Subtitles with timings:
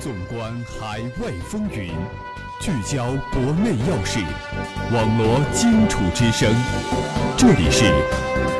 [0.00, 1.92] 纵观海外风云，
[2.58, 4.18] 聚焦国内要事，
[4.90, 6.50] 网罗荆楚之声。
[7.36, 7.84] 这里是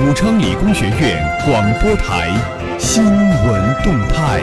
[0.00, 2.30] 武昌理工学院广播台
[2.78, 4.40] 新闻动态。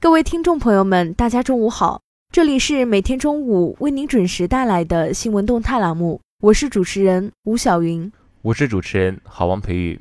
[0.00, 2.00] 各位听众朋友们，大家中午好，
[2.30, 8.10] 这里是每天中午为您准时带来的新闻动态栏目，我是主持人吴晓云，
[8.40, 10.00] 我是主持人郝王培育。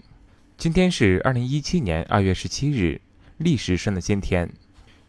[0.57, 3.01] 今天是二零一七年二月十七日。
[3.43, 4.47] 历史上的今天，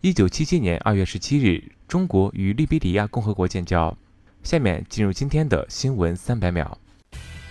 [0.01, 3.95] 一九七七年二月十七日，中国与利比里亚共和国建交。
[4.43, 6.79] 下面进入今天的新闻三百秒。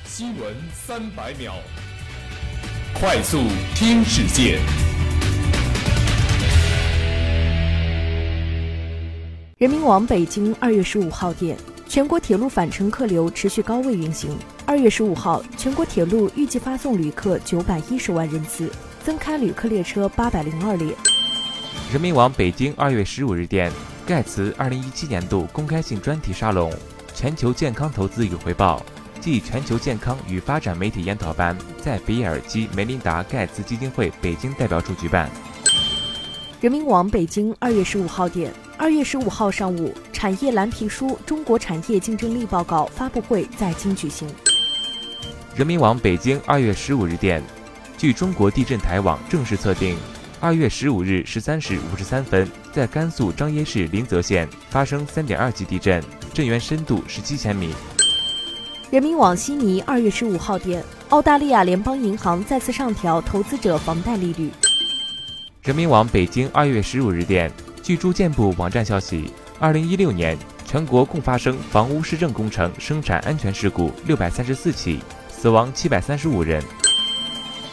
[0.06, 1.54] 新闻三百秒，
[2.96, 3.44] 快速
[3.76, 4.60] 听世界。
[9.60, 11.56] 人民网北京二月十五号电，
[11.88, 14.36] 全国铁路返程客流持续高位运行。
[14.66, 18.72] 二月十五号，全国铁路预计发送旅客九百一十万人次。
[19.04, 20.94] 增开旅客列车八百零二列。
[21.92, 23.72] 人民网北京二月十五日电，
[24.06, 26.72] 盖茨二零一七年度公开性专题沙龙
[27.14, 28.84] “全球健康投资与回报”
[29.20, 35.30] 暨全球健康与发展媒体研讨班在比尔及梅琳达盖茨基金会北京代表处举办。
[36.60, 44.28] 人民网北京二月十五号电，二月十五号上午，产业蓝皮书《中国产业竞争力报告》发布会在京举行。
[45.56, 47.44] 人民网北京二月十五日电。
[48.02, 49.96] 据中国地震台网正式测定，
[50.40, 57.76] 二月十五日十三时五十三分，在甘肃张掖市临泽县发生三点二级地震，震源深度十七千米。
[58.90, 64.50] 人民网悉尼二月十五号电，澳大利亚联邦银行再次上调投资者房贷利率。
[65.62, 67.52] 人民网北京二月十五日电，
[67.84, 70.36] 据住建部网站消息，二零一六年
[70.66, 76.64] 全国共发生房屋市政工程生产安全事故六百三十四起，死亡七百三十五人。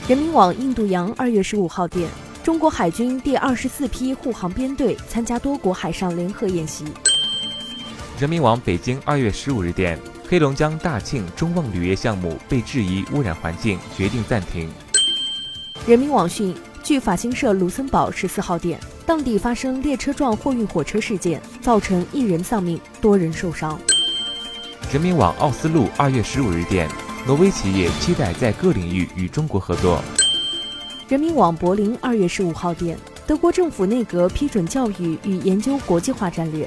[0.09, 2.09] 人民网印度洋二月十五号电，
[2.43, 6.87] 中国海军第二十四批护航编队参加多国海上联合演习。
[8.19, 14.71] 人民网北京二月十五日电，黑龙江大庆中旺铝业项目被质疑污染环境，决定暂停。
[15.87, 23.79] 人民网讯，据法新社卢森堡十四号电，当地发生列车撞货运火车事件，造成一人丧命，多人受伤。
[24.91, 26.89] 人民网奥斯陆二月十五日电。
[27.29, 30.03] 挪威企业期待在各领域与中国合作。
[31.09, 36.67] 人民网柏林二月十五号电，德国政府内阁批准教育与研究国际化战略。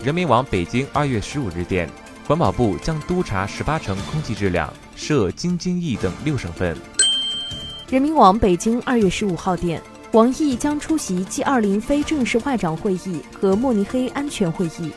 [0.00, 1.90] 人民网北京二月十五日电，
[2.24, 6.76] 环保部将督查十八城空气质量，设京津冀等六省份。
[7.88, 9.82] 人民网北京二月十五号电，
[10.12, 14.92] 王毅将出席 G 二零非正式外长会议和慕尼黑安全会议。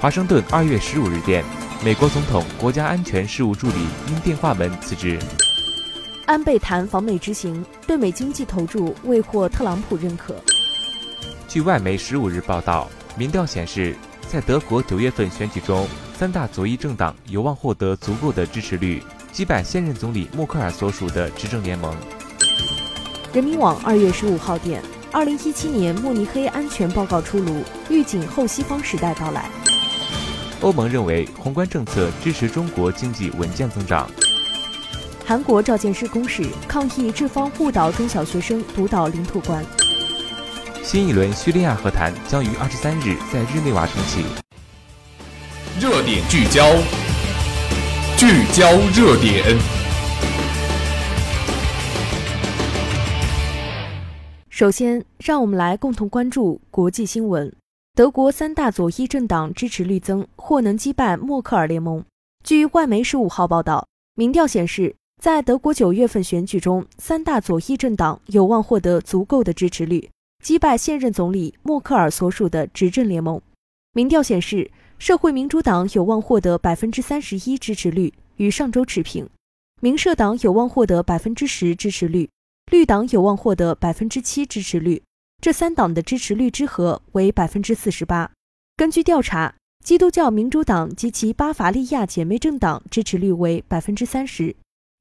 [0.00, 1.44] 华盛顿二月十五日电。
[1.80, 3.74] 美国总统国家安全事务助理
[4.08, 5.16] 因电话门辞职。
[6.26, 10.34] 安倍谈访美之行，对美经济投注未获特朗普认可。
[11.46, 13.94] 据外媒十五日报道，民调显示，
[14.28, 15.86] 在德国九月份选举中，
[16.18, 19.00] 三大左翼政党有望获得足够的支持率，
[19.30, 21.96] 击败现任总理默克尔所属的执政联盟。
[23.32, 29.48] 人民网二月十五号电，二零一七年慕尼黑安全报告出炉，预警后西方时代到来。
[30.60, 34.10] 欧盟认为，宏观政策支持中国经济稳健增长。
[35.24, 39.64] 韩国召见施公使抗议制方误导中小学生独岛领土观。
[40.82, 44.24] 新一轮叙利亚和谈将于二十三日在日内瓦重启。
[45.78, 46.74] 热点聚焦，
[48.16, 49.56] 聚焦热点。
[54.48, 57.54] 首先，让我们来共同关注国际新闻。
[57.98, 62.04] 德国三大左翼政党支持率增，或能击败默克尔联盟。
[62.44, 70.08] 据外媒十五号报道，民调显示，在德国九月份选举中，三大左翼政党有望获得足够的支持率，
[70.44, 73.42] 击败现任总理默克尔所属的执政联盟。
[73.94, 74.70] 民调显示，
[75.00, 79.26] 社会民主党有望获得百分之三十一支持率，与上周持平；
[79.80, 82.30] 民社党有望获得百分之十支持率，
[82.70, 85.02] 绿党有望获得百分之七支持率。
[85.40, 88.30] 这三党的支持率之和为百分之四十八。
[88.76, 89.54] 根据调查，
[89.84, 94.54] 基督教民主党及其巴伐利亚姐妹政党支持率为百分之三十，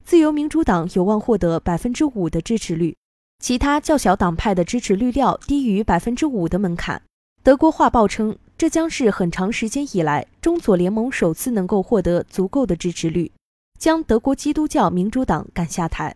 [0.05, 2.95] 自由民主党有望获得百分之五的支持率，
[3.39, 7.01] 其他较小党派的支持率料低于百分之五的门槛。
[7.41, 13.31] 德国画报称，这将是很长时间以来中左联盟首次能够获得足够的支持率，
[13.79, 16.15] 将德国基督教民主党赶下台。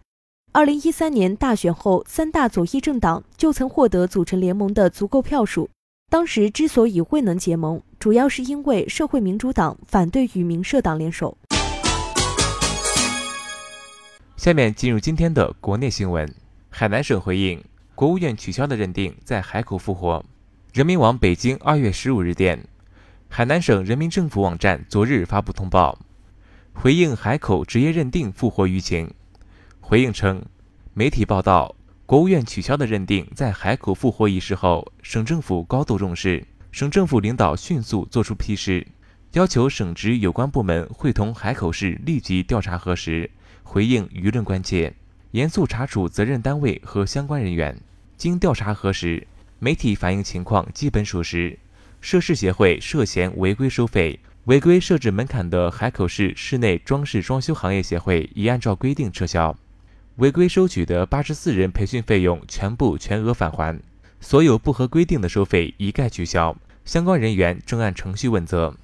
[0.53, 5.69] 二零一三年大选后，三大左翼政党就曾获得组成联盟的足够票数。
[6.09, 11.37] 当时之所以未能结盟，主要是因为社会民主党反对与民社党联手。
[14.35, 16.29] 下面进入今天的国内新闻。
[16.69, 17.63] 海南省回应
[17.95, 20.21] 国务院取消的认定在海口复活。
[20.73, 22.61] 人民网北京二月十五日电，
[23.29, 25.97] 海南省人民政府网站昨日发布通报，
[26.73, 29.13] 回应海口职业认定复活舆情。
[29.91, 30.41] 回应称，
[30.93, 38.87] 媒体报道国务院取消的认定在海口复活仪式后，省政府高度重视，省政府领导迅速作出批示，
[39.33, 43.29] 要求省直有关部门会同海口市立即调查核实，
[43.63, 44.93] 回应舆论关切，
[45.31, 47.77] 严肃查处责任单位和相关人员。
[48.15, 49.27] 经调查核实。
[49.59, 51.59] 媒体反映情况基本属实，
[51.99, 59.53] 涉事协会涉嫌违规收费，违规设置门槛的海口市室内装饰装修行业协会已按照规定撤销，
[60.21, 63.81] 违规收取的八十四人培训费用全部全额返还，
[64.19, 68.77] 所有不合规定的收费一概取消，相关人员正按程序问责。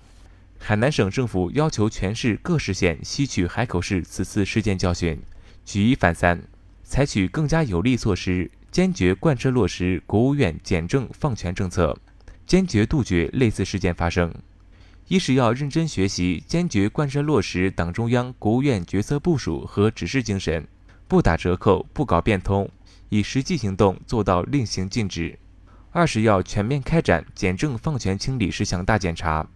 [0.57, 5.21] 海南省政府要求全市各市县吸取海口市此次事件教训，
[5.63, 6.41] 举一反三，
[6.83, 8.49] 采取更加有力措施。
[8.71, 11.95] 坚决贯彻落实国务院简政放权政策，
[12.47, 14.33] 坚决杜绝类似事件发生。
[15.07, 20.67] 一是要认真学习，坚决贯彻落实党中央、国务院决策部署和指示精神，
[21.07, 22.69] 不打折扣，不搞变通，
[23.07, 25.37] 以实际行动做到令行禁止；
[25.91, 29.47] 二是要全面开展简政放权清理事项大检查，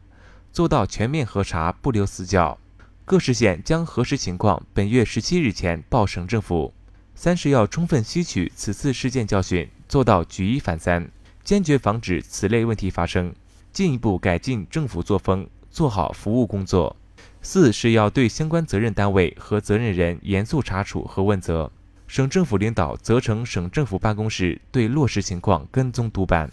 [0.54, 2.58] 做到全面核查，不留死角。
[3.04, 6.74] 各市县将核实情况，本月十七日前报省政府。
[7.14, 11.12] 三是要充分吸取此次事件教训，做到举一反三，
[11.44, 13.36] 坚决防止此类问题发生，
[13.74, 16.96] 进一步改进政府作风，做好服务工作。
[17.44, 21.72] 四是要对相关责任单位和责任人严肃查处和问责，
[22.06, 26.50] 省政府领导责成省政府办公室对落实情况跟踪督办。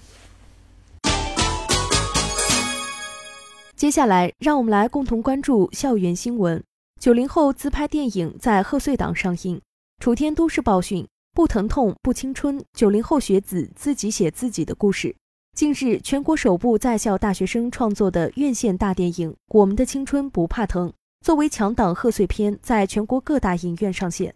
[3.77, 6.65] 接下来，让我们来共同关注校园新闻：
[6.99, 9.61] 九零后自拍电影在贺岁档上映。
[10.03, 15.15] 楚天都市报讯：不疼痛不青春，九零后学子自己写自己的故事。
[15.59, 20.89] 近日，全国首部在校大学生创作的院线大电影《我们的青春不怕疼》
[21.21, 24.33] 作为强档贺岁片，在全国各大影院上线。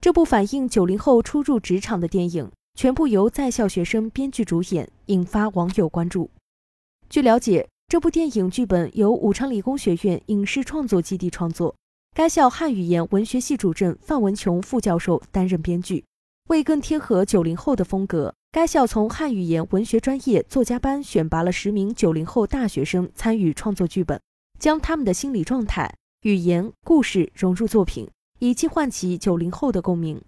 [0.00, 6.28] 这部反映九零后初入职场的电影，全部由在校学生编剧主演，引发网友关注。
[7.08, 11.72] 据了解，这部电影剧本由武昌理工学院影视创作基地创作。
[12.16, 16.04] 该校汉语言文学系主任范文琼副教授担任编剧，
[16.48, 24.20] 为更贴合九零后的风格，该校从汉语言文学专业作家班选拔了十名九零后大学生参与创作剧本，
[24.60, 25.92] 将他们的心理状态、
[26.22, 28.08] 语言、故事融入作品，
[28.38, 30.22] 以期唤起九零后的共鸣。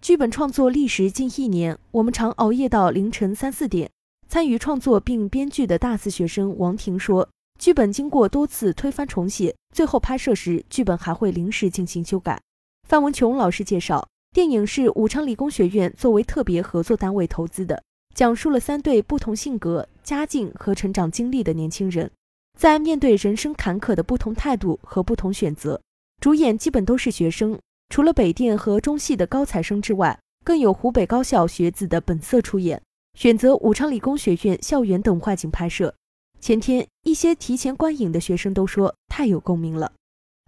[0.00, 3.90] 剧本创作历时近一年，我们常熬夜到凌晨三四点。
[4.28, 7.28] 参与创作并编剧的大四学生王婷说。
[7.58, 12.40] 剧本经过多次推翻重写，最后拍摄时剧本还会临时进行修改。
[12.88, 17.82] 范文琼老师介绍，电影是武昌理工学院作为特别合作单位投资的，
[18.14, 22.10] 讲述了三对不同性格、家境和成长经历的年轻人，
[22.58, 25.78] 在面对人生坎坷的不同态度和不同选择。
[26.18, 32.80] 主演基本都是学生，除了北电和中戏的高材生之外，更有湖北高校学子的本色出演，
[33.12, 35.94] 选择武昌理工学院校园等外景拍摄。
[36.40, 39.92] 前天，一些提前观影的学生都说太有共鸣了。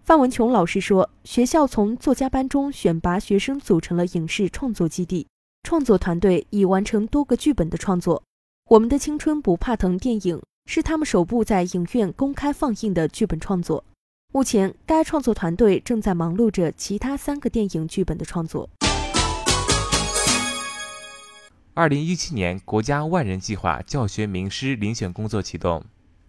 [0.05, 5.25] 范文琼老师说，学校从作家班中选拔学生组成了影视创作基地，
[5.63, 8.21] 创作团队已完成多个剧本的创作。
[8.69, 13.83] 我们的青春不怕疼电影是他们首部在影院公开放映的剧本创作。
[14.31, 18.69] 目前，该创作团队正在忙碌着其他三个电影剧本的创作。
[21.73, 25.83] 二零一七年国家万人计划教学名师遴选工作启动，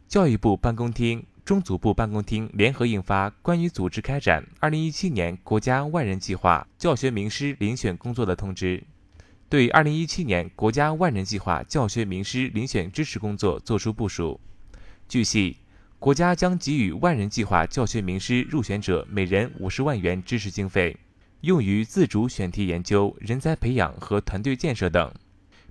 [0.08, 8.78] 教育部办公厅、中组部办公厅联合印发《关于组织开展二零一七年国家万人计划教学名师遴选工作的通知》，
[9.48, 14.40] 对二零一七年国家万人计划教学名师遴选支持工作作出部署。
[15.08, 15.58] 据悉，
[16.00, 20.96] 国家将给予万人计划教学名师入选者每人五十万元支持经费，
[21.42, 25.14] 用于自主选题研究、人才培养和团队建设等。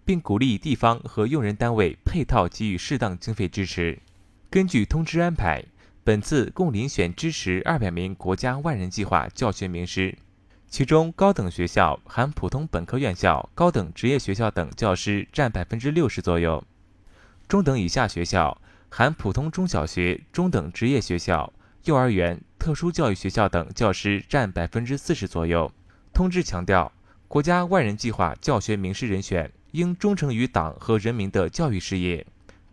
[0.06, 3.98] 并鼓励地方和用人单位配套给予适当经费支持。
[4.56, 5.66] 根据通知安排，
[6.06, 10.18] 本次共遴选支持二百名国家万人计划教学名师，
[10.70, 16.64] 其中高等学校含普通本科院校、高等职业学校等教师占百分之六十左右；
[17.50, 21.52] 中等以下学校含普通中小学、中等职业学校、
[21.84, 25.70] 幼儿园、特殊教育学校等教师占百分之四十左右。
[26.14, 26.90] 通知强调，
[27.28, 29.52] 国家万人计划教学名师人选。
[29.72, 32.26] 应忠诚于党和人民的教育事业，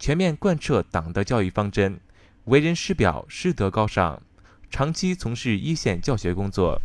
[0.02, 2.00] 全面贯彻党的教育方针，
[2.47, 4.21] 为人师表、师德高尚，
[4.68, 6.82] 长期从事一线教学工作，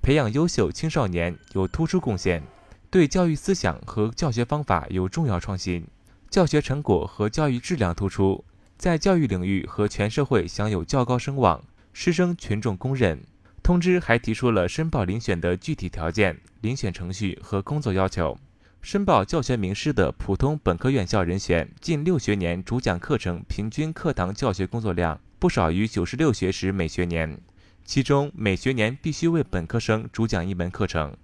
[0.00, 2.40] 培养优秀青少年有突出贡献，
[2.88, 5.84] 对教育思想和教学方法有重要创新，
[6.28, 8.44] 教学成果和教育质量突出，
[8.78, 13.20] 在教育领域和全社会享有较高声望，师生群众公认。
[13.64, 18.38] 通知还提出了申报遴选的具体条件、遴选程序和工作要求。
[18.82, 27.38] 申报教学名师的普通本科院校人选，近六学年主讲课程平均课堂教学工作量不少于九十六学时每学年，
[27.84, 31.14] 其中每学年必须为本科生主讲一门课程。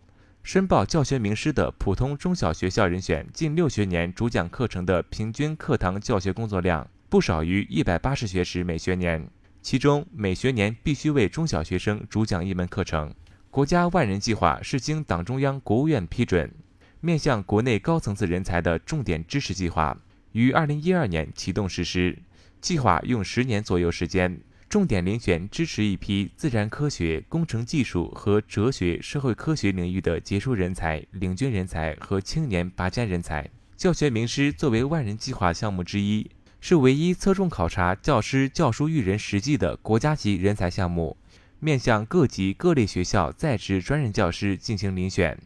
[0.43, 9.27] 申报教学名师的普通中小学校人选，近六学年主讲课程的平均课堂教学工作量不少于一百八十学时每学年，
[9.63, 13.13] 其中每学年必须为中小学生主讲一门课程。
[13.51, 16.53] 国家万人计划是经党中央、国务院批准，
[17.01, 19.97] 面向国内高层次人才的重点支持计划，
[20.33, 22.19] 于二零一二年启动实施。
[22.61, 24.41] 计划用十年左右时间。
[24.69, 33.49] 重点遴选支持一批自然科学、工程技术和哲学、社会科学领域的杰出人才、领军人才和青年拔尖人才。
[33.77, 36.29] 教学名师作为万人计划项目之一，
[36.61, 41.17] 是唯一侧重考察教师教书育人实际的国家级人才项目，
[41.61, 45.39] 面向各级各类学校在职专任教师进行遴选，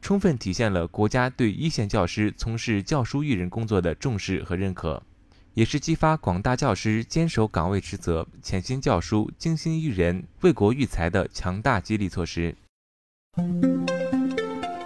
[0.00, 5.02] 充分体现了国家对一线教师从事教书育人工作的重视和认可。
[5.54, 12.54] 也是激发广大教师坚守岗位职责、潜心教书、精心育人、为国育才的强大激励措施。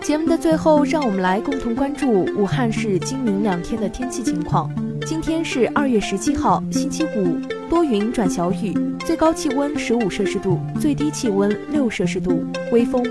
[0.00, 4.72] 节目的最后，让我们来共同关注武汉市今明两天的天气情况。
[5.06, 7.38] 今天是二月十七号，星期五，
[7.68, 13.04] 多云转小雨，最高气温十五摄氏度，最低气温六摄氏度，微风。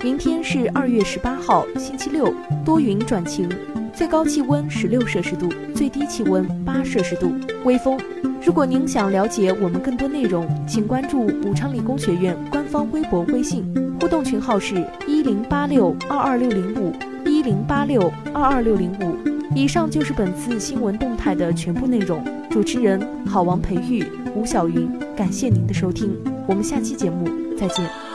[0.00, 2.32] 明天是二月十八号，星期六，
[2.64, 3.48] 多云转晴。
[3.92, 7.32] 最高气温十六摄氏度，最低气温八摄氏度，
[7.64, 7.98] 微风。
[8.40, 13.64] 如果您想了解我们更多内容，请关注武昌理工学院官方微博、微信，
[14.00, 16.92] 互动群号是一零八六二二六零五
[17.26, 19.16] 一零八六二二六零五。
[19.52, 22.24] 以上就是本次新闻动态的全部内容。
[22.48, 24.04] 主持人：郝王培育、
[24.36, 24.88] 吴晓云。
[25.16, 27.28] 感谢您的收听，我们下期节目
[27.58, 28.07] 再见。